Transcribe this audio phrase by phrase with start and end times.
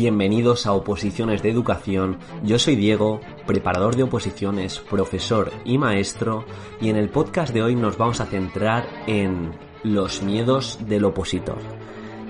[0.00, 2.18] Bienvenidos a Oposiciones de Educación.
[2.44, 6.44] Yo soy Diego, preparador de oposiciones, profesor y maestro,
[6.80, 9.50] y en el podcast de hoy nos vamos a centrar en
[9.82, 11.58] los miedos del opositor.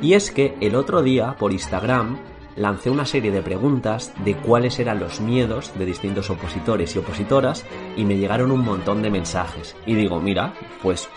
[0.01, 2.19] Y es que el otro día por Instagram
[2.57, 7.67] lancé una serie de preguntas de cuáles eran los miedos de distintos opositores y opositoras
[7.99, 9.77] y me llegaron un montón de mensajes.
[9.85, 11.11] Y digo, mira, pues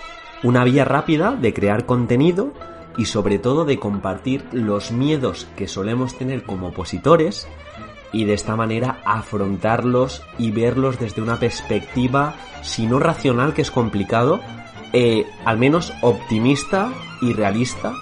[0.44, 2.52] una vía rápida de crear contenido
[2.98, 7.48] y sobre todo de compartir los miedos que solemos tener como opositores
[8.14, 13.72] y de esta manera afrontarlos y verlos desde una perspectiva, si no racional, que es
[13.72, 14.42] complicado,
[14.94, 16.92] eh, al menos optimista
[17.22, 17.94] y realista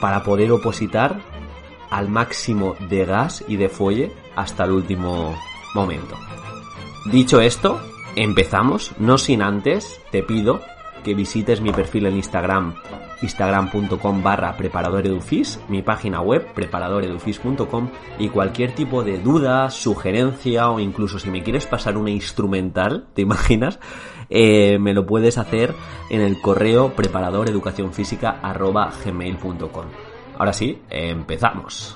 [0.00, 1.20] para poder opositar
[1.90, 5.34] al máximo de gas y de fuelle hasta el último
[5.74, 6.16] momento.
[7.06, 7.80] Dicho esto,
[8.14, 10.60] empezamos, no sin antes, te pido
[11.02, 12.74] que visites mi perfil en Instagram
[13.22, 21.18] instagram.com barra preparadoredufis, mi página web preparadoredufis.com y cualquier tipo de duda, sugerencia o incluso
[21.18, 23.78] si me quieres pasar una instrumental, ¿te imaginas?
[24.30, 25.74] Eh, me lo puedes hacer
[26.10, 29.86] en el correo preparadoreducacionfísica arroba gmail.com.
[30.38, 31.94] Ahora sí, empezamos.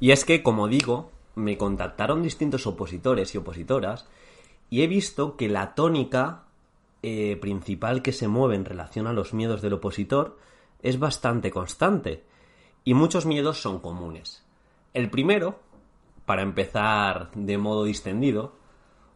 [0.00, 4.06] Y es que, como digo, me contactaron distintos opositores y opositoras
[4.70, 6.47] y he visto que la tónica
[7.02, 10.38] eh, principal que se mueve en relación a los miedos del opositor
[10.82, 12.24] es bastante constante
[12.84, 14.44] y muchos miedos son comunes.
[14.94, 15.60] El primero,
[16.24, 18.54] para empezar de modo distendido,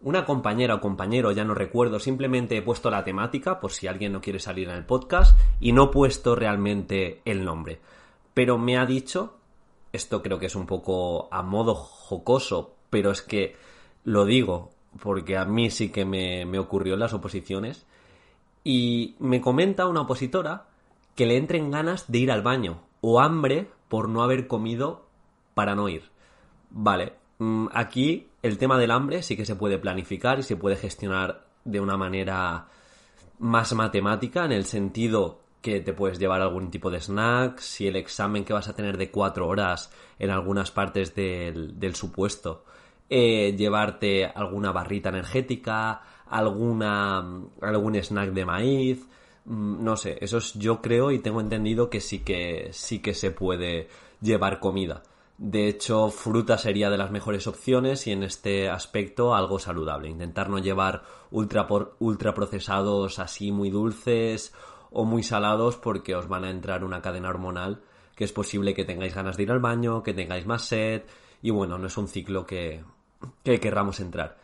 [0.00, 4.12] una compañera o compañero, ya no recuerdo, simplemente he puesto la temática por si alguien
[4.12, 7.80] no quiere salir en el podcast y no he puesto realmente el nombre.
[8.34, 9.38] Pero me ha dicho,
[9.92, 13.56] esto creo que es un poco a modo jocoso, pero es que
[14.04, 17.86] lo digo porque a mí sí que me, me ocurrió en las oposiciones,
[18.64, 20.66] y me comenta una opositora
[21.14, 25.06] que le entren ganas de ir al baño o hambre por no haber comido
[25.54, 26.10] para no ir.
[26.70, 30.76] Vale, mm, aquí el tema del hambre sí que se puede planificar y se puede
[30.76, 32.68] gestionar de una manera
[33.38, 37.96] más matemática en el sentido que te puedes llevar algún tipo de snack, si el
[37.96, 42.64] examen que vas a tener de cuatro horas en algunas partes del, del supuesto
[43.14, 46.00] eh, llevarte alguna barrita energética,
[46.30, 47.18] alguna,
[47.60, 49.06] algún snack de maíz,
[49.44, 53.12] mm, no sé, eso es, yo creo y tengo entendido que sí que sí que
[53.12, 53.88] se puede
[54.22, 55.02] llevar comida.
[55.36, 60.08] De hecho, fruta sería de las mejores opciones y en este aspecto algo saludable.
[60.08, 61.66] Intentar no llevar ultra,
[61.98, 64.54] ultra procesados así muy dulces
[64.90, 67.82] o muy salados porque os van a entrar una cadena hormonal
[68.16, 71.02] que es posible que tengáis ganas de ir al baño, que tengáis más sed
[71.42, 72.82] y bueno, no es un ciclo que,
[73.44, 74.38] que querramos entrar.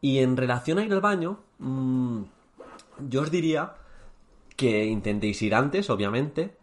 [0.00, 2.22] Y en relación a ir al baño, mm,
[3.08, 3.74] yo os diría
[4.56, 6.56] que intentéis ir antes, obviamente,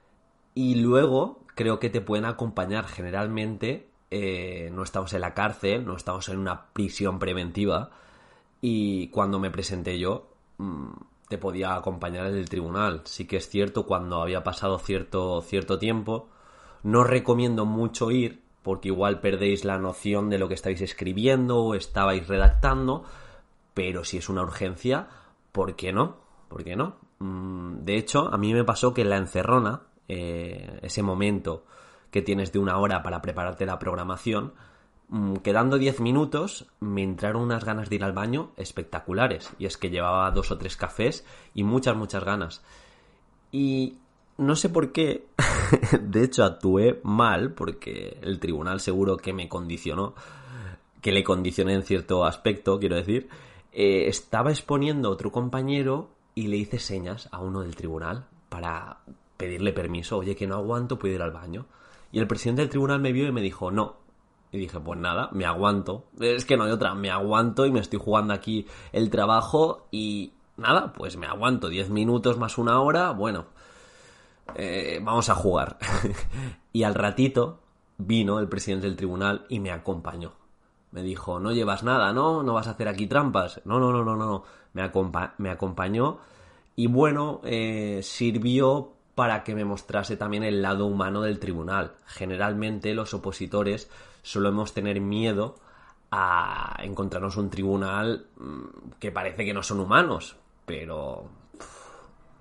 [0.53, 3.89] y luego creo que te pueden acompañar generalmente.
[4.11, 7.91] Eh, no estamos en la cárcel, no estamos en una prisión preventiva.
[8.61, 10.91] Y cuando me presenté yo, mm,
[11.29, 13.01] te podía acompañar en el tribunal.
[13.05, 16.29] Sí que es cierto, cuando había pasado cierto, cierto tiempo,
[16.83, 21.75] no recomiendo mucho ir porque igual perdéis la noción de lo que estáis escribiendo o
[21.75, 23.03] estabais redactando,
[23.75, 25.07] pero si es una urgencia,
[25.51, 26.17] ¿por qué no?
[26.49, 26.95] ¿Por qué no?
[27.19, 31.63] Mm, de hecho, a mí me pasó que en la encerrona, eh, ese momento
[32.09, 34.53] que tienes de una hora para prepararte la programación,
[35.09, 39.53] mm, quedando 10 minutos, me entraron unas ganas de ir al baño espectaculares.
[39.59, 42.63] Y es que llevaba dos o tres cafés y muchas, muchas ganas.
[43.51, 43.99] Y
[44.37, 45.27] no sé por qué,
[46.01, 50.13] de hecho actué mal, porque el tribunal seguro que me condicionó,
[51.01, 53.29] que le condicioné en cierto aspecto, quiero decir,
[53.71, 58.97] eh, estaba exponiendo a otro compañero y le hice señas a uno del tribunal para
[59.37, 61.65] pedirle permiso, oye, que no aguanto, puedo ir al baño.
[62.11, 63.97] Y el presidente del tribunal me vio y me dijo, no.
[64.51, 66.05] Y dije, pues nada, me aguanto.
[66.19, 70.31] Es que no hay otra, me aguanto y me estoy jugando aquí el trabajo y
[70.57, 73.47] nada, pues me aguanto 10 minutos más una hora, bueno,
[74.53, 75.77] eh, vamos a jugar.
[76.73, 77.59] y al ratito
[77.97, 80.33] vino el presidente del tribunal y me acompañó.
[80.91, 82.43] Me dijo, no llevas nada, ¿no?
[82.43, 83.61] No vas a hacer aquí trampas.
[83.65, 84.43] No, no, no, no, no.
[84.73, 84.89] Me,
[85.37, 86.19] me acompañó
[86.75, 91.93] y bueno, eh, sirvió para que me mostrase también el lado humano del tribunal.
[92.05, 93.89] Generalmente los opositores
[94.21, 95.55] solemos tener miedo
[96.11, 101.29] a encontrarnos un tribunal mm, que parece que no son humanos, pero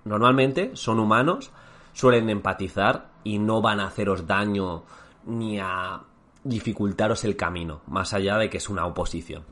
[0.04, 1.52] normalmente son humanos
[1.94, 4.84] suelen empatizar y no van a haceros daño
[5.24, 6.02] ni a
[6.42, 9.44] dificultaros el camino, más allá de que es una oposición.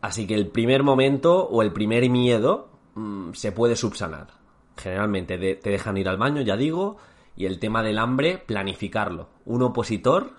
[0.00, 4.28] Así que el primer momento o el primer miedo mm, se puede subsanar.
[4.76, 6.96] Generalmente te dejan ir al baño, ya digo,
[7.38, 9.28] Y el tema del hambre, planificarlo.
[9.44, 10.30] Un opositor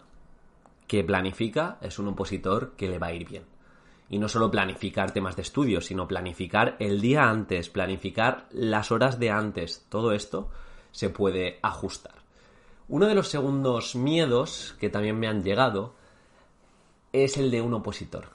[0.88, 3.44] que planifica es un opositor que le va a ir bien.
[4.10, 9.20] Y no solo planificar temas de estudio, sino planificar el día antes, planificar las horas
[9.20, 9.86] de antes.
[9.90, 10.50] Todo esto
[10.92, 12.16] se puede ajustar.
[12.90, 15.96] Uno de los segundos miedos que también me han llegado
[17.12, 18.30] es el de un opositor,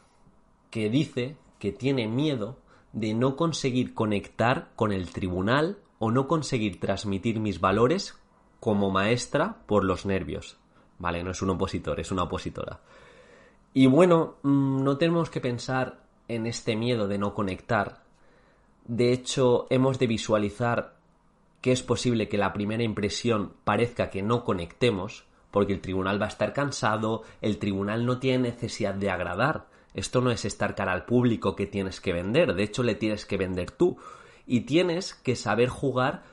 [0.71, 2.59] que dice que tiene miedo
[2.93, 8.19] de no conseguir conectar con el tribunal o no conseguir transmitir mis valores
[8.61, 10.59] como maestra por los nervios.
[10.99, 12.81] Vale, no es un opositor, es una opositora.
[13.75, 18.03] Y bueno, mm, no tenemos que pensar en este miedo de no conectar.
[18.85, 20.97] De hecho, hemos de visualizar
[21.63, 26.27] que es posible que la primera impresión parezca que no conectemos, porque el tribunal va
[26.27, 29.69] a estar cansado, el tribunal no tiene necesidad de agradar.
[29.95, 33.25] Esto no es estar cara al público que tienes que vender, de hecho le tienes
[33.25, 33.97] que vender tú.
[34.45, 36.25] Y tienes que saber jugar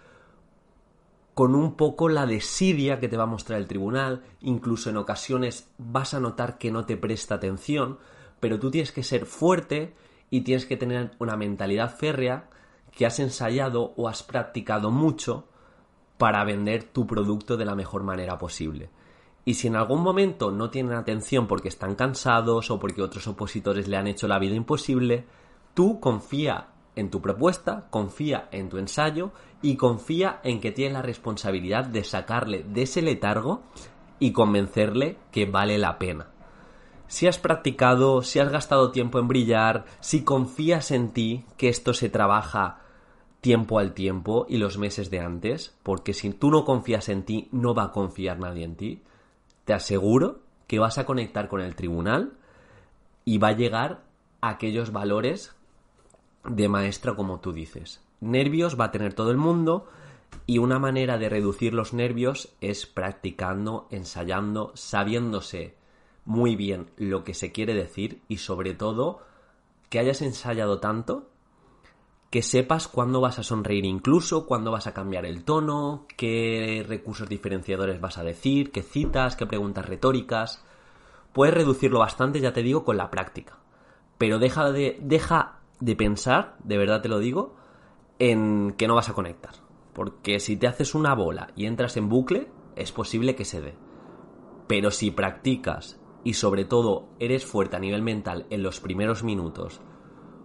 [1.35, 5.69] con un poco la desidia que te va a mostrar el tribunal, incluso en ocasiones
[5.77, 7.99] vas a notar que no te presta atención,
[8.39, 9.93] pero tú tienes que ser fuerte
[10.31, 12.49] y tienes que tener una mentalidad férrea
[12.91, 15.45] que has ensayado o has practicado mucho
[16.17, 18.89] para vender tu producto de la mejor manera posible.
[19.45, 23.87] Y si en algún momento no tienen atención porque están cansados o porque otros opositores
[23.87, 25.25] le han hecho la vida imposible,
[25.73, 29.31] tú confía en tu propuesta, confía en tu ensayo
[29.61, 33.61] y confía en que tienes la responsabilidad de sacarle de ese letargo
[34.19, 36.27] y convencerle que vale la pena.
[37.09, 41.95] Si has practicado, si has gastado tiempo en brillar, si confías en ti, que esto
[41.95, 42.81] se trabaja
[43.41, 47.49] tiempo al tiempo y los meses de antes, porque si tú no confías en ti,
[47.51, 49.01] no va a confiar nadie en ti,
[49.65, 52.33] te aseguro que vas a conectar con el tribunal
[53.25, 54.03] y va a llegar
[54.41, 55.55] a aquellos valores
[56.43, 58.03] de maestra como tú dices.
[58.21, 59.87] Nervios va a tener todo el mundo
[60.45, 65.78] y una manera de reducir los nervios es practicando, ensayando, sabiéndose
[66.29, 69.19] muy bien lo que se quiere decir y sobre todo
[69.89, 71.27] que hayas ensayado tanto
[72.29, 77.27] que sepas cuándo vas a sonreír incluso, cuándo vas a cambiar el tono, qué recursos
[77.27, 80.63] diferenciadores vas a decir, qué citas, qué preguntas retóricas.
[81.33, 83.57] Puedes reducirlo bastante, ya te digo, con la práctica.
[84.19, 87.55] Pero deja de, deja de pensar, de verdad te lo digo,
[88.19, 89.55] en que no vas a conectar.
[89.93, 93.73] Porque si te haces una bola y entras en bucle, es posible que se dé.
[94.67, 99.81] Pero si practicas y sobre todo eres fuerte a nivel mental en los primeros minutos,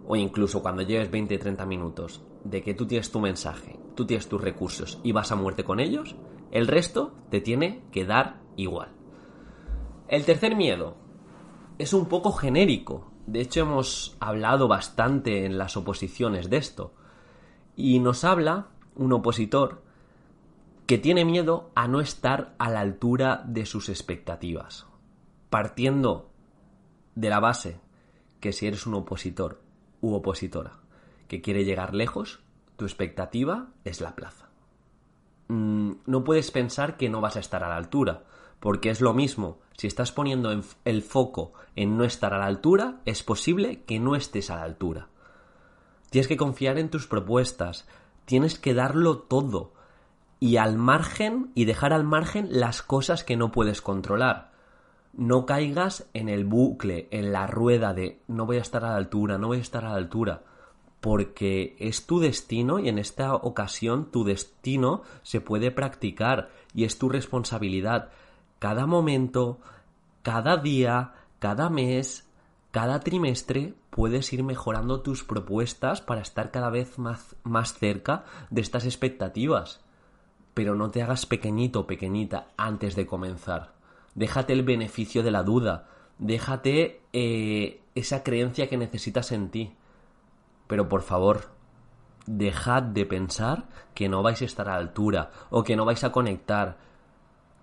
[0.07, 4.41] o incluso cuando lleves 20-30 minutos, de que tú tienes tu mensaje, tú tienes tus
[4.41, 6.15] recursos y vas a muerte con ellos,
[6.51, 8.89] el resto te tiene que dar igual.
[10.07, 10.95] El tercer miedo
[11.79, 16.93] es un poco genérico, de hecho, hemos hablado bastante en las oposiciones de esto.
[17.75, 19.83] Y nos habla un opositor
[20.85, 24.85] que tiene miedo a no estar a la altura de sus expectativas.
[25.49, 26.29] Partiendo
[27.15, 27.79] de la base
[28.39, 29.61] que si eres un opositor
[30.01, 30.73] u opositora
[31.27, 32.39] que quiere llegar lejos,
[32.75, 34.49] tu expectativa es la plaza.
[35.47, 38.23] Mm, no puedes pensar que no vas a estar a la altura,
[38.59, 40.51] porque es lo mismo, si estás poniendo
[40.85, 44.63] el foco en no estar a la altura, es posible que no estés a la
[44.63, 45.09] altura.
[46.09, 47.87] Tienes que confiar en tus propuestas,
[48.25, 49.73] tienes que darlo todo
[50.39, 54.51] y al margen y dejar al margen las cosas que no puedes controlar.
[55.17, 58.97] No caigas en el bucle, en la rueda de no voy a estar a la
[58.97, 60.43] altura, no voy a estar a la altura,
[60.99, 66.97] porque es tu destino y en esta ocasión tu destino se puede practicar y es
[66.97, 68.09] tu responsabilidad
[68.59, 69.59] cada momento,
[70.23, 72.27] cada día, cada mes,
[72.71, 78.61] cada trimestre puedes ir mejorando tus propuestas para estar cada vez más, más cerca de
[78.61, 79.81] estas expectativas.
[80.55, 83.74] Pero no te hagas pequeñito pequeñita antes de comenzar.
[84.15, 85.87] Déjate el beneficio de la duda.
[86.17, 89.75] Déjate eh, esa creencia que necesitas en ti.
[90.67, 91.51] Pero por favor,
[92.25, 96.11] dejad de pensar que no vais a estar a altura o que no vais a
[96.11, 96.77] conectar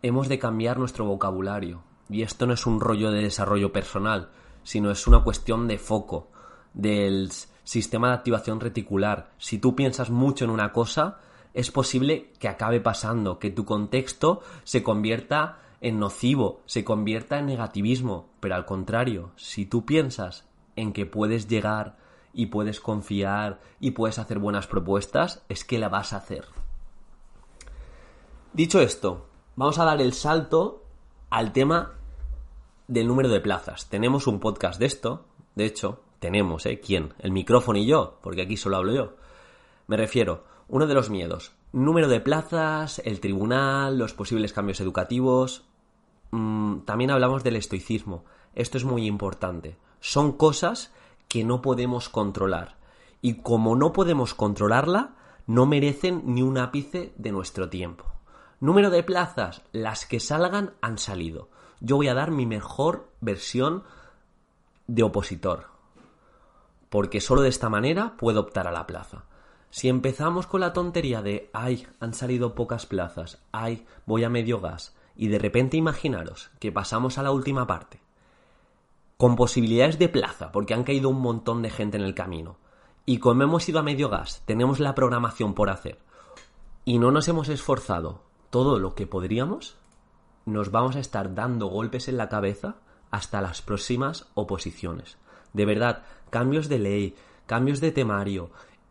[0.02, 1.82] hemos de cambiar nuestro vocabulario.
[2.10, 4.30] Y esto no es un rollo de desarrollo personal,
[4.64, 6.28] sino es una cuestión de foco,
[6.74, 7.30] del
[7.64, 9.30] sistema de activación reticular.
[9.38, 11.18] Si tú piensas mucho en una cosa,
[11.54, 17.46] es posible que acabe pasando, que tu contexto se convierta en nocivo, se convierta en
[17.46, 18.30] negativismo.
[18.40, 21.98] Pero al contrario, si tú piensas en que puedes llegar
[22.32, 26.46] y puedes confiar y puedes hacer buenas propuestas, es que la vas a hacer.
[28.52, 30.84] Dicho esto, vamos a dar el salto
[31.30, 31.94] al tema
[32.86, 33.88] del número de plazas.
[33.90, 36.80] Tenemos un podcast de esto, de hecho, tenemos, ¿eh?
[36.80, 37.12] ¿Quién?
[37.18, 39.16] El micrófono y yo, porque aquí solo hablo yo.
[39.88, 45.64] Me refiero, uno de los miedos, Número de plazas, el tribunal, los posibles cambios educativos.
[46.32, 48.24] Mm, también hablamos del estoicismo.
[48.54, 49.76] Esto es muy importante.
[50.00, 50.92] Son cosas
[51.28, 52.76] que no podemos controlar.
[53.20, 55.14] Y como no podemos controlarla,
[55.46, 58.06] no merecen ni un ápice de nuestro tiempo.
[58.60, 61.50] Número de plazas, las que salgan han salido.
[61.80, 63.84] Yo voy a dar mi mejor versión
[64.86, 65.66] de opositor.
[66.88, 69.24] Porque solo de esta manera puedo optar a la plaza.
[69.70, 74.60] Si empezamos con la tontería de, ay, han salido pocas plazas, ay, voy a medio
[74.60, 78.00] gas, y de repente imaginaros que pasamos a la última parte,
[79.16, 82.56] con posibilidades de plaza, porque han caído un montón de gente en el camino,
[83.04, 85.98] y como hemos ido a medio gas, tenemos la programación por hacer,
[86.84, 89.76] y no nos hemos esforzado todo lo que podríamos,
[90.44, 92.76] nos vamos a estar dando golpes en la cabeza
[93.10, 95.18] hasta las próximas oposiciones.
[95.52, 97.16] De verdad, cambios de ley,
[97.46, 98.50] cambios de temario,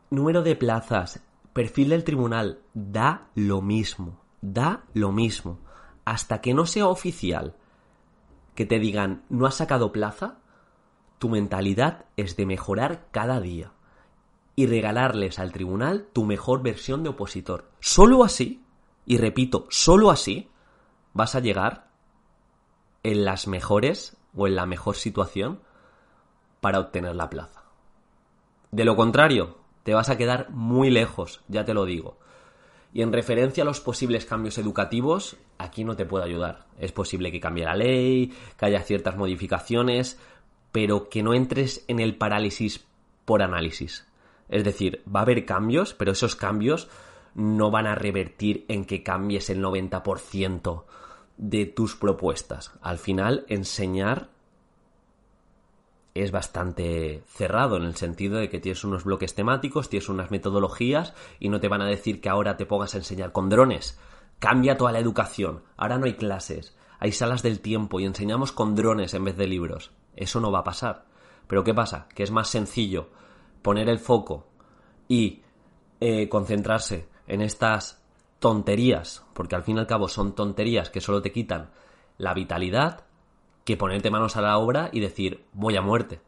[0.09, 1.21] número de plazas,
[1.53, 5.59] perfil del tribunal, da lo mismo, da lo mismo.
[6.05, 7.55] Hasta que no sea oficial
[8.55, 10.37] que te digan no has sacado plaza,
[11.19, 13.73] tu mentalidad es de mejorar cada día
[14.55, 17.71] y regalarles al tribunal tu mejor versión de opositor.
[17.79, 18.63] Solo así,
[19.05, 20.49] y repito, solo así,
[21.13, 21.89] vas a llegar
[23.03, 25.61] en las mejores o en la mejor situación
[26.59, 27.63] para obtener la plaza.
[28.71, 32.19] De lo contrario, te vas a quedar muy lejos, ya te lo digo.
[32.93, 36.65] Y en referencia a los posibles cambios educativos, aquí no te puedo ayudar.
[36.77, 40.19] Es posible que cambie la ley, que haya ciertas modificaciones,
[40.71, 42.85] pero que no entres en el parálisis
[43.25, 44.05] por análisis.
[44.49, 46.89] Es decir, va a haber cambios, pero esos cambios
[47.33, 50.83] no van a revertir en que cambies el 90%
[51.37, 52.73] de tus propuestas.
[52.81, 54.29] Al final, enseñar
[56.13, 61.13] es bastante cerrado en el sentido de que tienes unos bloques temáticos, tienes unas metodologías
[61.39, 63.99] y no te van a decir que ahora te pongas a enseñar con drones.
[64.39, 65.63] Cambia toda la educación.
[65.77, 69.47] Ahora no hay clases, hay salas del tiempo y enseñamos con drones en vez de
[69.47, 69.91] libros.
[70.15, 71.05] Eso no va a pasar.
[71.47, 72.07] Pero ¿qué pasa?
[72.13, 73.09] Que es más sencillo
[73.61, 74.47] poner el foco
[75.07, 75.43] y
[75.99, 78.01] eh, concentrarse en estas
[78.39, 81.69] tonterías, porque al fin y al cabo son tonterías que solo te quitan
[82.17, 83.05] la vitalidad,
[83.63, 86.21] que ponerte manos a la obra y decir voy a muerte.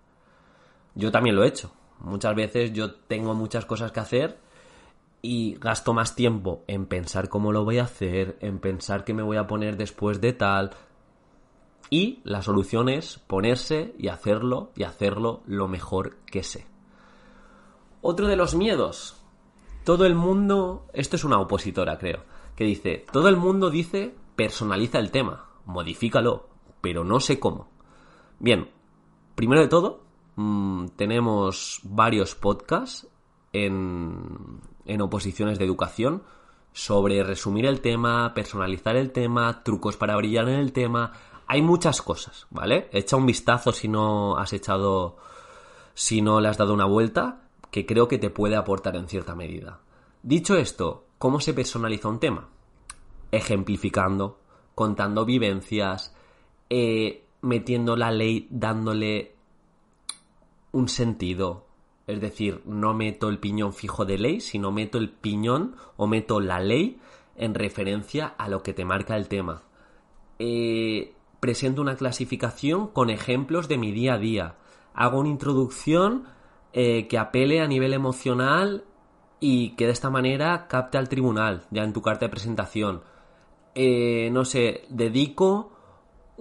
[0.96, 1.72] Yo también lo he hecho.
[2.00, 4.40] Muchas veces yo tengo muchas cosas que hacer
[5.22, 9.24] y gasto más tiempo en pensar cómo lo voy a hacer, en pensar qué me
[9.24, 10.72] voy a poner después de tal.
[11.90, 16.68] Y la solución es ponerse y hacerlo y hacerlo lo mejor que sé.
[18.02, 19.18] Otro de los miedos.
[19.86, 22.24] Todo el mundo, esto es una opositora creo,
[22.56, 26.50] que dice, todo el mundo dice personaliza el tema, modifícalo,
[26.84, 27.70] pero no sé cómo.
[28.40, 28.70] Bien,
[29.36, 30.02] primero de todo,
[30.36, 33.08] mm, tenemos varios podcasts
[33.54, 36.24] en, en oposiciones de educación
[36.74, 41.14] sobre resumir el tema, personalizar el tema, trucos para brillar en el tema.
[41.48, 42.90] Hay muchas cosas, ¿vale?
[42.92, 45.16] Echa un vistazo si no has echado,
[45.94, 49.36] si no le has dado una vuelta, que creo que te puede aportar en cierta
[49.36, 49.80] medida.
[50.22, 52.50] Dicho esto, ¿cómo se personaliza un tema?
[53.32, 54.42] Ejemplificando,
[54.76, 56.14] contando vivencias,
[56.76, 59.36] eh, metiendo la ley, dándole
[60.72, 61.68] un sentido.
[62.08, 66.40] Es decir, no meto el piñón fijo de ley, sino meto el piñón o meto
[66.40, 67.00] la ley
[67.36, 69.62] en referencia a lo que te marca el tema.
[70.40, 74.56] Eh, presento una clasificación con ejemplos de mi día a día.
[74.96, 76.24] Hago una introducción
[76.72, 78.84] eh, que apele a nivel emocional
[79.40, 83.04] y que de esta manera capte al tribunal, ya en tu carta de presentación.
[83.76, 85.73] no sé, dedico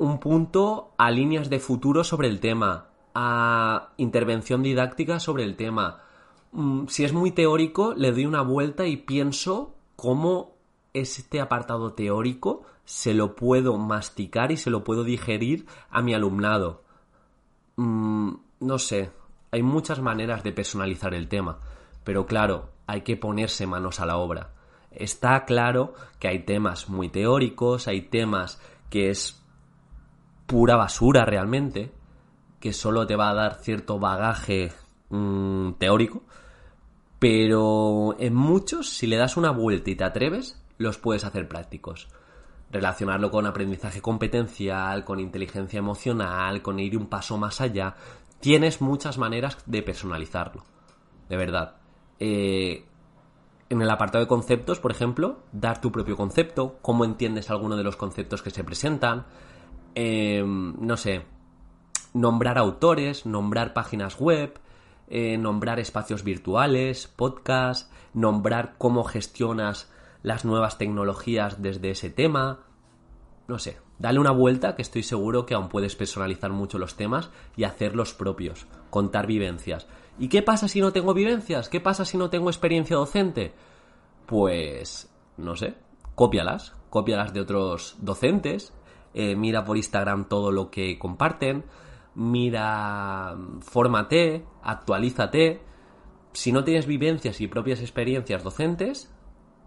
[0.03, 6.03] un punto a líneas de futuro sobre el tema, a intervención didáctica sobre el tema.
[6.51, 10.57] Mm, si es muy teórico, le doy una vuelta y pienso cómo
[10.93, 16.83] este apartado teórico se lo puedo masticar y se lo puedo digerir a mi alumnado.
[17.77, 19.13] Mm, no sé,
[19.53, 21.61] hay muchas maneras de personalizar el tema,
[22.03, 24.51] pero claro, hay que ponerse manos a la obra.
[24.91, 29.42] Está claro que hay temas muy teóricos, hay temas que es
[30.47, 31.93] pura basura realmente,
[32.61, 34.73] que solo te va a dar cierto bagaje
[35.11, 36.23] mm, teórico,
[37.19, 42.09] pero en muchos, si le das una vuelta y te atreves, los puedes hacer prácticos.
[42.71, 47.95] Relacionarlo con aprendizaje competencial, con inteligencia emocional, con ir un paso más allá.
[48.41, 50.65] Tienes muchas maneras de personalizarlo.
[51.29, 51.77] De verdad.
[52.19, 52.87] Eh,
[53.69, 57.85] en el apartado de conceptos, por ejemplo, dar tu propio concepto, cómo entiendes alguno de
[57.85, 59.27] los conceptos que se presentan,
[59.95, 61.25] Em, no sé,
[62.15, 64.59] nombrar autores, nombrar páginas web,
[65.09, 69.91] eh, nombrar espacios virtuales, podcasts, nombrar cómo gestionas
[70.23, 72.61] las nuevas tecnologías desde ese tema.
[73.49, 77.31] No sé, dale una vuelta que estoy seguro que aún puedes personalizar mucho los temas
[77.57, 79.87] y hacerlos propios, contar vivencias.
[80.19, 81.69] ¿Y qué pasa si no tengo vivencias?
[81.69, 83.53] ¿Qué pasa si no tengo experiencia docente?
[84.27, 85.75] Pues, no sé,
[86.15, 88.73] cópialas, cópialas de otros docentes,
[89.15, 91.65] eh, mira por Instagram todo lo que comparten,
[92.15, 95.61] mira, fórmate, actualízate.
[96.33, 99.13] Si no tienes vivencias y propias experiencias docentes,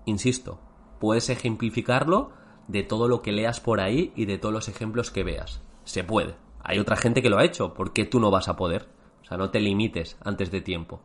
[0.06, 0.60] insisto,
[1.00, 2.32] puedes ejemplificarlo
[2.68, 5.62] de todo lo que leas por ahí y de todos los ejemplos que veas.
[5.84, 6.36] Se puede.
[6.64, 8.88] Hay otra gente que lo ha hecho, ¿por qué tú no vas a poder?
[9.22, 11.02] O sea, no te limites antes de tiempo.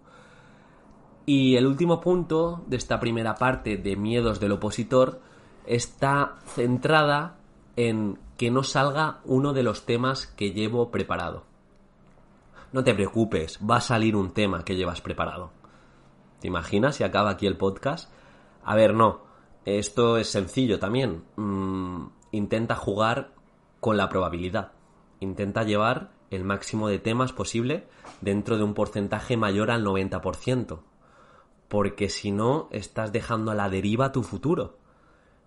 [1.27, 5.21] Y el último punto de esta primera parte de miedos del opositor
[5.67, 7.40] está centrada
[7.77, 11.45] en que no salga uno de los temas que llevo preparado.
[12.73, 15.51] No te preocupes, va a salir un tema que llevas preparado.
[16.41, 18.11] ¿Te imaginas si acaba aquí el podcast?
[18.65, 19.23] A ver, no.
[19.65, 21.25] Esto es sencillo también.
[21.37, 23.33] Mm, intenta jugar
[23.81, 24.73] con la probabilidad.
[25.21, 27.89] Intenta llevar el máximo de temas posible
[28.21, 30.81] dentro de un porcentaje mayor al 90%.
[31.69, 34.79] Porque si no, estás dejando a la deriva tu futuro.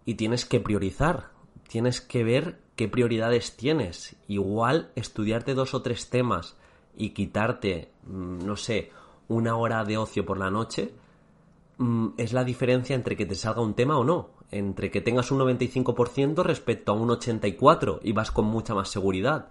[0.06, 1.33] Y tienes que priorizar.
[1.74, 4.16] Tienes que ver qué prioridades tienes.
[4.28, 6.56] Igual estudiarte dos o tres temas
[6.96, 8.92] y quitarte, mm, no sé,
[9.28, 10.94] una hora de ocio por la noche,
[11.80, 14.30] mm, es la diferencia entre que te salga un tema o no.
[14.52, 19.48] Entre que tengas un 95% respecto a un 84% y vas con mucha más seguridad.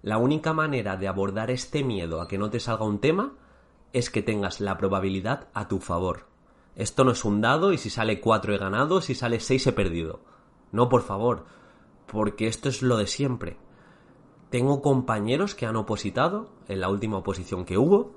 [0.00, 3.32] La única manera de abordar este miedo a que no te salga un tema
[3.92, 6.26] es que tengas la probabilidad a tu favor.
[6.76, 9.72] Esto no es un dado y si sale 4 he ganado, si sale 6 he
[9.72, 10.37] perdido.
[10.72, 11.44] No, por favor,
[12.06, 13.56] porque esto es lo de siempre.
[14.50, 18.12] Tengo compañeros que han opositado en la última oposición que hubo.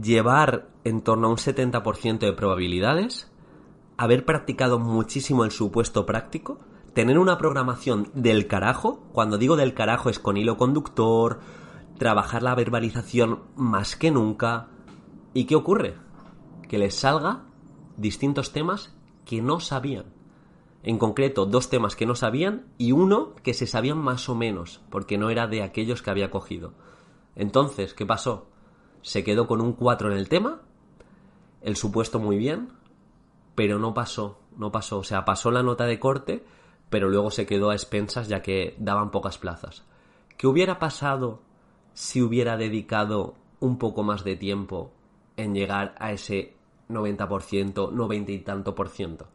[0.00, 3.32] Llevar en torno a un 70% de probabilidades,
[3.96, 6.58] haber practicado muchísimo el supuesto práctico,
[6.92, 11.40] tener una programación del carajo, cuando digo del carajo es con hilo conductor,
[11.98, 14.68] trabajar la verbalización más que nunca.
[15.32, 15.94] ¿Y qué ocurre?
[16.68, 17.44] Que les salga
[17.96, 20.17] distintos temas que no sabían.
[20.82, 24.80] En concreto, dos temas que no sabían y uno que se sabían más o menos,
[24.90, 26.72] porque no era de aquellos que había cogido.
[27.34, 28.46] Entonces, ¿qué pasó?
[29.02, 30.62] Se quedó con un 4 en el tema,
[31.62, 32.70] el supuesto muy bien,
[33.54, 34.98] pero no pasó, no pasó.
[34.98, 36.44] O sea, pasó la nota de corte,
[36.90, 39.84] pero luego se quedó a expensas ya que daban pocas plazas.
[40.36, 41.42] ¿Qué hubiera pasado
[41.92, 44.92] si hubiera dedicado un poco más de tiempo
[45.36, 46.56] en llegar a ese
[46.88, 49.26] 90%, 90 y tanto por ciento?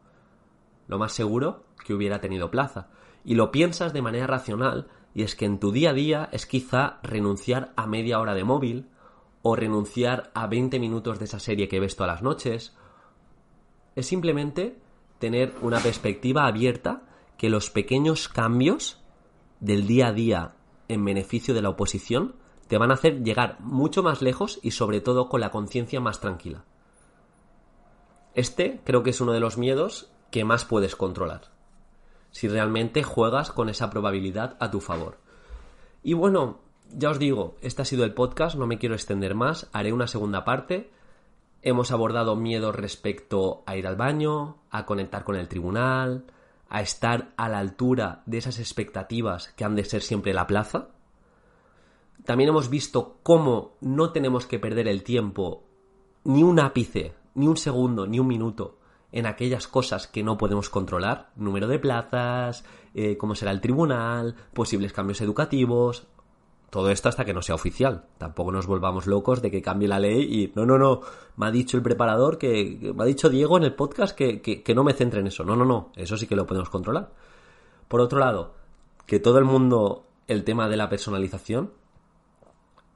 [0.86, 2.88] Lo más seguro que hubiera tenido plaza.
[3.24, 6.46] Y lo piensas de manera racional, y es que en tu día a día es
[6.46, 8.88] quizá renunciar a media hora de móvil,
[9.46, 12.74] o renunciar a 20 minutos de esa serie que ves todas las noches.
[13.94, 14.78] Es simplemente
[15.18, 17.02] tener una perspectiva abierta
[17.36, 19.02] que los pequeños cambios
[19.60, 20.54] del día a día
[20.88, 22.36] en beneficio de la oposición
[22.68, 26.20] te van a hacer llegar mucho más lejos y sobre todo con la conciencia más
[26.20, 26.64] tranquila.
[28.34, 31.42] Este creo que es uno de los miedos que más puedes controlar.
[32.32, 35.18] Si realmente juegas con esa probabilidad a tu favor.
[36.02, 36.58] Y bueno,
[36.90, 40.08] ya os digo, este ha sido el podcast, no me quiero extender más, haré una
[40.08, 40.90] segunda parte.
[41.62, 46.24] Hemos abordado miedos respecto a ir al baño, a conectar con el tribunal,
[46.68, 50.88] a estar a la altura de esas expectativas que han de ser siempre la plaza.
[52.24, 55.62] También hemos visto cómo no tenemos que perder el tiempo
[56.24, 58.78] ni un ápice, ni un segundo, ni un minuto
[59.14, 64.34] en aquellas cosas que no podemos controlar, número de plazas, eh, cómo será el tribunal,
[64.52, 66.08] posibles cambios educativos,
[66.68, 68.06] todo esto hasta que no sea oficial.
[68.18, 71.02] Tampoco nos volvamos locos de que cambie la ley y no, no, no,
[71.36, 74.74] me ha dicho el preparador que, me ha dicho Diego en el podcast que, que,
[74.74, 75.44] no me centre en eso.
[75.44, 77.12] No, no, no, eso sí que lo podemos controlar.
[77.86, 78.54] Por otro lado,
[79.06, 81.70] que todo el mundo, el tema de la personalización,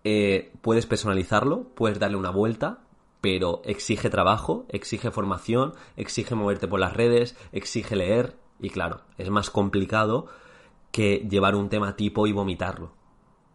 [0.03, 2.81] eh, puedes personalizarlo, puedes darle una vuelta,
[3.21, 9.31] pero exige trabajo, exige formación, exige moverte por las redes, exige leer y claro, es
[9.31, 10.27] más complicado
[10.93, 12.99] que llevar un tema tipo y vomitarlo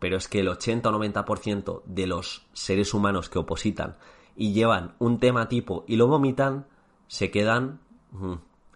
[0.03, 3.95] pero es que el 80 o 90% de los seres humanos que opositan
[4.35, 6.67] y llevan un tema tipo y lo vomitan,
[7.07, 7.79] se quedan
[8.11, 8.33] mm,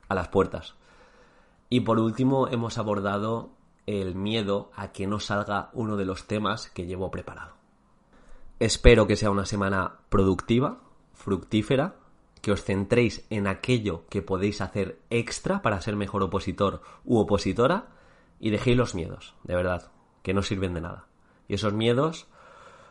[0.07, 0.75] a las puertas.
[1.67, 3.49] Y por último hemos abordado
[3.87, 7.56] el miedo a que no salga uno de los temas que llevo preparado.
[8.59, 10.79] Espero que sea una semana productiva,
[11.13, 11.95] fructífera,
[12.41, 17.87] que os centréis en aquello que podéis hacer extra para ser mejor opositor u opositora
[18.39, 19.91] y dejéis los miedos, de verdad,
[20.23, 21.05] que no sirven de nada.
[21.47, 22.27] Y esos miedos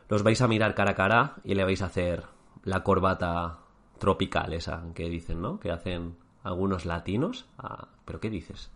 [0.09, 2.25] los vais a mirar cara a cara y le vais a hacer
[2.63, 3.59] la corbata
[3.99, 5.59] tropical esa que dicen, ¿no?
[5.59, 7.47] Que hacen algunos latinos.
[8.05, 8.71] ¿Pero qué dices?